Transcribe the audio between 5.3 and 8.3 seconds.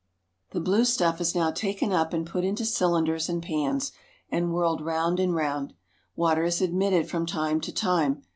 round. Water is admitted from time to time.